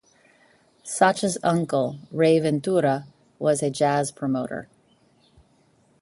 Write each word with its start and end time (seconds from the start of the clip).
Sacha's 0.81 1.37
uncle, 1.43 1.97
Ray 2.09 2.39
Ventura, 2.39 3.05
was 3.37 3.61
a 3.61 3.69
jazz 3.69 4.09
promoter. 4.11 4.67